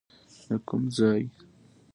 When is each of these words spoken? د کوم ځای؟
د 0.47 0.49
کوم 0.67 0.83
ځای؟ 0.97 1.23